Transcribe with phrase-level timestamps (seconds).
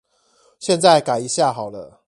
[0.59, 1.99] 現在改一下好了